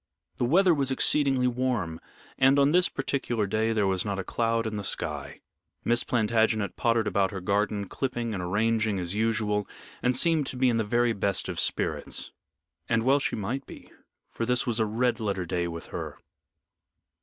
The 0.37 0.45
weather 0.45 0.73
was 0.73 0.89
exceedingly 0.89 1.47
warm, 1.47 1.99
and 2.39 2.57
on 2.57 2.71
this 2.71 2.89
particular 2.89 3.45
day 3.45 3.71
there 3.71 3.85
was 3.85 4.03
not 4.03 4.17
a 4.17 4.23
cloud 4.23 4.65
in 4.65 4.77
the 4.77 4.83
sky. 4.83 5.41
Miss 5.85 6.03
Plantagenet 6.03 6.75
pottered 6.75 7.05
about 7.05 7.29
her 7.29 7.39
garden, 7.39 7.87
clipping 7.87 8.33
and 8.33 8.41
arranging 8.41 8.97
as 8.97 9.13
usual, 9.13 9.67
and 10.01 10.17
seemed 10.17 10.47
to 10.47 10.57
be 10.57 10.69
in 10.69 10.77
the 10.77 10.83
very 10.83 11.13
best 11.13 11.47
of 11.47 11.59
spirits. 11.59 12.31
And 12.89 13.03
well 13.03 13.19
she 13.19 13.35
might 13.35 13.67
be, 13.67 13.91
for 14.31 14.43
this 14.43 14.65
was 14.65 14.79
a 14.79 14.87
red 14.87 15.19
letter 15.19 15.45
day 15.45 15.67
with 15.67 15.85
her. 15.93 16.17